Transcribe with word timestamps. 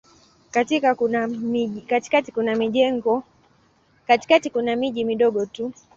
Katikati 0.51 0.95
kuna 4.51 4.75
miji 4.75 5.05
midogo 5.05 5.45
tu. 5.45 5.73